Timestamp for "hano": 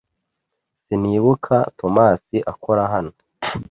2.93-3.11